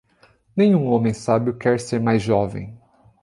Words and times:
Nenhum 0.57 0.87
homem 0.87 1.13
sábio 1.13 1.55
quer 1.55 1.79
ser 1.79 1.99
mais 1.99 2.23
jovem. 2.23 2.75